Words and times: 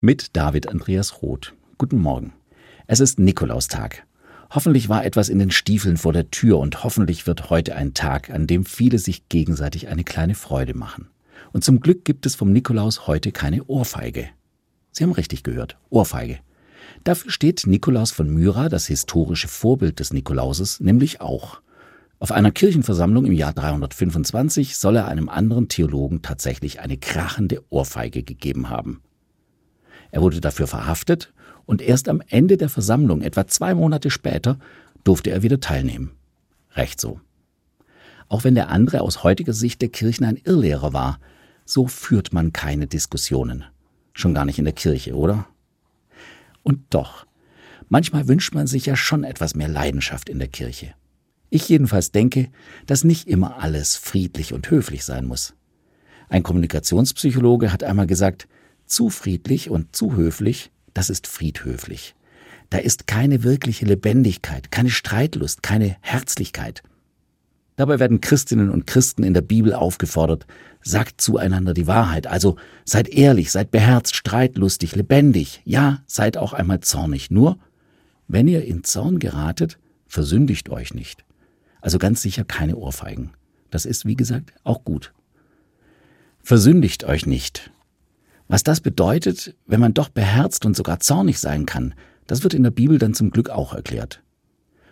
mit 0.00 0.36
David 0.36 0.68
Andreas 0.68 1.22
Roth. 1.22 1.54
Guten 1.76 1.98
Morgen. 1.98 2.32
Es 2.86 3.00
ist 3.00 3.18
Nikolaustag. 3.18 4.06
Hoffentlich 4.48 4.88
war 4.88 5.04
etwas 5.04 5.28
in 5.28 5.40
den 5.40 5.50
Stiefeln 5.50 5.96
vor 5.96 6.12
der 6.12 6.30
Tür 6.30 6.60
und 6.60 6.84
hoffentlich 6.84 7.26
wird 7.26 7.50
heute 7.50 7.74
ein 7.74 7.94
Tag, 7.94 8.30
an 8.30 8.46
dem 8.46 8.64
viele 8.64 9.00
sich 9.00 9.28
gegenseitig 9.28 9.88
eine 9.88 10.04
kleine 10.04 10.36
Freude 10.36 10.74
machen. 10.74 11.08
Und 11.52 11.64
zum 11.64 11.80
Glück 11.80 12.04
gibt 12.04 12.26
es 12.26 12.36
vom 12.36 12.52
Nikolaus 12.52 13.08
heute 13.08 13.32
keine 13.32 13.64
Ohrfeige. 13.64 14.28
Sie 14.92 15.02
haben 15.02 15.12
richtig 15.12 15.42
gehört, 15.42 15.76
Ohrfeige. 15.90 16.38
Dafür 17.02 17.32
steht 17.32 17.66
Nikolaus 17.66 18.12
von 18.12 18.32
Myra, 18.32 18.68
das 18.68 18.86
historische 18.86 19.48
Vorbild 19.48 19.98
des 19.98 20.12
Nikolauses, 20.12 20.78
nämlich 20.78 21.20
auch. 21.20 21.60
Auf 22.20 22.30
einer 22.30 22.52
Kirchenversammlung 22.52 23.26
im 23.26 23.32
Jahr 23.32 23.52
325 23.52 24.76
soll 24.76 24.94
er 24.94 25.08
einem 25.08 25.28
anderen 25.28 25.66
Theologen 25.66 26.22
tatsächlich 26.22 26.78
eine 26.78 26.98
krachende 26.98 27.64
Ohrfeige 27.70 28.22
gegeben 28.22 28.70
haben. 28.70 29.02
Er 30.10 30.22
wurde 30.22 30.40
dafür 30.40 30.66
verhaftet 30.66 31.32
und 31.66 31.82
erst 31.82 32.08
am 32.08 32.22
Ende 32.28 32.56
der 32.56 32.68
Versammlung, 32.68 33.22
etwa 33.22 33.46
zwei 33.46 33.74
Monate 33.74 34.10
später, 34.10 34.58
durfte 35.04 35.30
er 35.30 35.42
wieder 35.42 35.60
teilnehmen. 35.60 36.12
Recht 36.74 37.00
so. 37.00 37.20
Auch 38.28 38.44
wenn 38.44 38.54
der 38.54 38.68
andere 38.68 39.00
aus 39.00 39.22
heutiger 39.22 39.52
Sicht 39.52 39.80
der 39.80 39.88
Kirchen 39.88 40.24
ein 40.24 40.36
Irrlehrer 40.36 40.92
war, 40.92 41.18
so 41.64 41.86
führt 41.86 42.32
man 42.32 42.52
keine 42.52 42.86
Diskussionen. 42.86 43.64
Schon 44.12 44.34
gar 44.34 44.44
nicht 44.44 44.58
in 44.58 44.64
der 44.64 44.74
Kirche, 44.74 45.14
oder? 45.14 45.46
Und 46.62 46.82
doch, 46.90 47.26
manchmal 47.88 48.28
wünscht 48.28 48.54
man 48.54 48.66
sich 48.66 48.86
ja 48.86 48.96
schon 48.96 49.24
etwas 49.24 49.54
mehr 49.54 49.68
Leidenschaft 49.68 50.28
in 50.28 50.38
der 50.38 50.48
Kirche. 50.48 50.94
Ich 51.50 51.68
jedenfalls 51.68 52.12
denke, 52.12 52.50
dass 52.86 53.04
nicht 53.04 53.26
immer 53.26 53.62
alles 53.62 53.96
friedlich 53.96 54.52
und 54.52 54.70
höflich 54.70 55.04
sein 55.04 55.26
muss. 55.26 55.54
Ein 56.28 56.42
Kommunikationspsychologe 56.42 57.72
hat 57.72 57.82
einmal 57.82 58.06
gesagt, 58.06 58.48
zu 58.90 59.10
friedlich 59.10 59.70
und 59.70 59.94
zu 59.94 60.16
höflich, 60.16 60.70
das 60.94 61.10
ist 61.10 61.26
friedhöflich. 61.26 62.14
Da 62.70 62.78
ist 62.78 63.06
keine 63.06 63.42
wirkliche 63.44 63.86
Lebendigkeit, 63.86 64.70
keine 64.70 64.90
Streitlust, 64.90 65.62
keine 65.62 65.96
Herzlichkeit. 66.00 66.82
Dabei 67.76 68.00
werden 68.00 68.20
Christinnen 68.20 68.70
und 68.70 68.86
Christen 68.86 69.22
in 69.22 69.34
der 69.34 69.40
Bibel 69.40 69.72
aufgefordert, 69.72 70.46
sagt 70.82 71.20
zueinander 71.20 71.74
die 71.74 71.86
Wahrheit, 71.86 72.26
also 72.26 72.56
seid 72.84 73.08
ehrlich, 73.08 73.52
seid 73.52 73.70
beherzt, 73.70 74.16
streitlustig, 74.16 74.96
lebendig, 74.96 75.62
ja, 75.64 76.02
seid 76.06 76.36
auch 76.36 76.52
einmal 76.52 76.80
zornig. 76.80 77.30
Nur, 77.30 77.58
wenn 78.26 78.48
ihr 78.48 78.64
in 78.64 78.84
Zorn 78.84 79.20
geratet, 79.20 79.78
versündigt 80.08 80.70
euch 80.70 80.92
nicht. 80.92 81.24
Also 81.80 81.98
ganz 81.98 82.20
sicher 82.20 82.44
keine 82.44 82.76
Ohrfeigen. 82.76 83.30
Das 83.70 83.86
ist, 83.86 84.04
wie 84.06 84.16
gesagt, 84.16 84.52
auch 84.64 84.84
gut. 84.84 85.12
Versündigt 86.42 87.04
euch 87.04 87.26
nicht. 87.26 87.70
Was 88.48 88.62
das 88.62 88.80
bedeutet, 88.80 89.54
wenn 89.66 89.80
man 89.80 89.94
doch 89.94 90.08
beherzt 90.08 90.64
und 90.64 90.74
sogar 90.74 91.00
zornig 91.00 91.38
sein 91.38 91.66
kann, 91.66 91.94
das 92.26 92.42
wird 92.42 92.54
in 92.54 92.62
der 92.62 92.70
Bibel 92.70 92.98
dann 92.98 93.14
zum 93.14 93.30
Glück 93.30 93.50
auch 93.50 93.74
erklärt. 93.74 94.22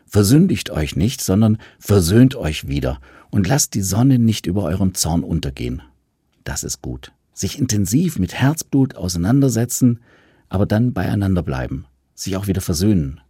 Versündigt 0.06 0.70
euch 0.70 0.94
nicht, 0.94 1.20
sondern 1.20 1.58
versöhnt 1.78 2.36
euch 2.36 2.68
wieder 2.68 3.00
und 3.30 3.48
lasst 3.48 3.74
die 3.74 3.82
Sonne 3.82 4.18
nicht 4.18 4.46
über 4.46 4.62
eurem 4.62 4.94
Zorn 4.94 5.24
untergehen. 5.24 5.82
Das 6.44 6.64
ist 6.64 6.80
gut. 6.80 7.12
Sich 7.32 7.58
intensiv 7.58 8.18
mit 8.18 8.34
Herzblut 8.34 8.94
auseinandersetzen, 8.94 10.00
aber 10.48 10.64
dann 10.64 10.92
beieinander 10.92 11.42
bleiben, 11.42 11.86
sich 12.14 12.36
auch 12.36 12.46
wieder 12.46 12.60
versöhnen. 12.60 13.20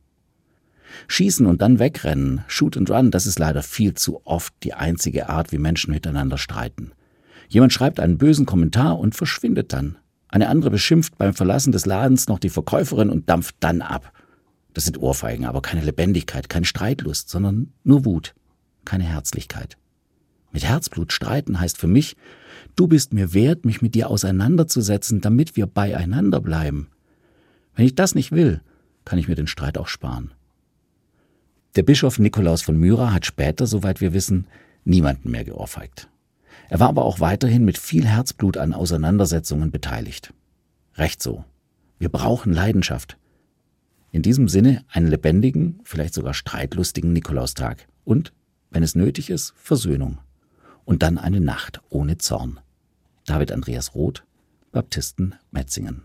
Schießen 1.08 1.46
und 1.46 1.62
dann 1.62 1.78
wegrennen, 1.78 2.44
shoot 2.46 2.76
and 2.76 2.90
run, 2.90 3.10
das 3.10 3.26
ist 3.26 3.38
leider 3.38 3.62
viel 3.62 3.94
zu 3.94 4.20
oft 4.24 4.54
die 4.62 4.74
einzige 4.74 5.28
Art, 5.28 5.50
wie 5.52 5.58
Menschen 5.58 5.92
miteinander 5.92 6.38
streiten. 6.38 6.92
Jemand 7.48 7.72
schreibt 7.72 8.00
einen 8.00 8.18
bösen 8.18 8.46
Kommentar 8.46 8.98
und 8.98 9.14
verschwindet 9.14 9.72
dann. 9.72 9.96
Eine 10.36 10.50
andere 10.50 10.70
beschimpft 10.70 11.16
beim 11.16 11.32
Verlassen 11.32 11.72
des 11.72 11.86
Ladens 11.86 12.28
noch 12.28 12.38
die 12.38 12.50
Verkäuferin 12.50 13.08
und 13.08 13.30
dampft 13.30 13.56
dann 13.60 13.80
ab. 13.80 14.12
Das 14.74 14.84
sind 14.84 15.00
Ohrfeigen, 15.00 15.46
aber 15.46 15.62
keine 15.62 15.80
Lebendigkeit, 15.80 16.50
keine 16.50 16.66
Streitlust, 16.66 17.30
sondern 17.30 17.72
nur 17.84 18.04
Wut, 18.04 18.34
keine 18.84 19.04
Herzlichkeit. 19.04 19.78
Mit 20.52 20.62
Herzblut 20.62 21.10
streiten 21.10 21.58
heißt 21.58 21.78
für 21.78 21.86
mich, 21.86 22.18
du 22.74 22.86
bist 22.86 23.14
mir 23.14 23.32
wert, 23.32 23.64
mich 23.64 23.80
mit 23.80 23.94
dir 23.94 24.10
auseinanderzusetzen, 24.10 25.22
damit 25.22 25.56
wir 25.56 25.66
beieinander 25.66 26.42
bleiben. 26.42 26.88
Wenn 27.74 27.86
ich 27.86 27.94
das 27.94 28.14
nicht 28.14 28.30
will, 28.30 28.60
kann 29.06 29.18
ich 29.18 29.28
mir 29.28 29.36
den 29.36 29.46
Streit 29.46 29.78
auch 29.78 29.88
sparen. 29.88 30.32
Der 31.76 31.82
Bischof 31.82 32.18
Nikolaus 32.18 32.60
von 32.60 32.76
Myra 32.76 33.14
hat 33.14 33.24
später, 33.24 33.66
soweit 33.66 34.02
wir 34.02 34.12
wissen, 34.12 34.48
niemanden 34.84 35.30
mehr 35.30 35.44
geohrfeigt. 35.44 36.10
Er 36.68 36.80
war 36.80 36.88
aber 36.88 37.04
auch 37.04 37.20
weiterhin 37.20 37.64
mit 37.64 37.78
viel 37.78 38.06
Herzblut 38.06 38.56
an 38.56 38.72
Auseinandersetzungen 38.72 39.70
beteiligt. 39.70 40.32
Recht 40.96 41.22
so. 41.22 41.44
Wir 41.98 42.08
brauchen 42.08 42.52
Leidenschaft. 42.52 43.16
In 44.10 44.22
diesem 44.22 44.48
Sinne 44.48 44.84
einen 44.90 45.08
lebendigen, 45.08 45.80
vielleicht 45.84 46.14
sogar 46.14 46.34
streitlustigen 46.34 47.12
Nikolaustag 47.12 47.86
und, 48.04 48.32
wenn 48.70 48.82
es 48.82 48.94
nötig 48.94 49.30
ist, 49.30 49.54
Versöhnung. 49.56 50.18
Und 50.84 51.02
dann 51.02 51.18
eine 51.18 51.40
Nacht 51.40 51.80
ohne 51.88 52.18
Zorn. 52.18 52.60
David 53.26 53.52
Andreas 53.52 53.94
Roth, 53.94 54.24
Baptisten 54.72 55.34
Metzingen. 55.50 56.02